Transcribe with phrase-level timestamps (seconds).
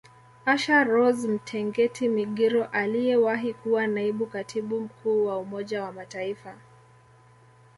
[0.45, 6.55] Asha Rose Mtengeti Migiro aliyewahi kuwa Naibu Katibu Mkuu wa Umoja wa Mataifa